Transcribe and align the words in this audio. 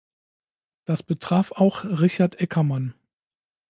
Das 0.85 1.03
betraf 1.03 1.51
auch 1.51 1.83
Richard 1.83 2.39
Eckermann. 2.39 2.95